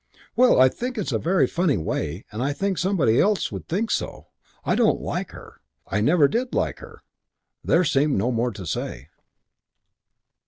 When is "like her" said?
4.99-5.61, 6.55-7.03